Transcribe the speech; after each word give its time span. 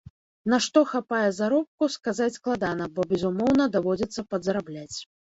На 0.51 0.57
што 0.65 0.79
хапае 0.91 1.25
заробку, 1.39 1.89
сказаць 1.95 2.33
складана, 2.37 2.87
бо, 2.95 3.05
безумоўна, 3.11 3.67
даводзіцца 3.75 4.25
падзарабляць. 4.31 4.97